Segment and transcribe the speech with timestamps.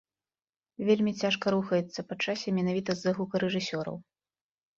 [0.87, 3.95] Вельмі цяжка рухаецца па часе менавіта з-за гукарэжысёраў.